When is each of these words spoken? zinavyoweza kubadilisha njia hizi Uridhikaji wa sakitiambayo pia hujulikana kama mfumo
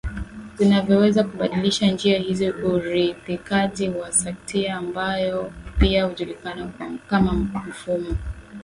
zinavyoweza 0.57 1.23
kubadilisha 1.23 1.91
njia 1.91 2.19
hizi 2.19 2.49
Uridhikaji 2.51 3.89
wa 3.89 4.11
sakitiambayo 4.11 5.51
pia 5.79 6.05
hujulikana 6.05 6.67
kama 7.09 7.33
mfumo 7.33 8.17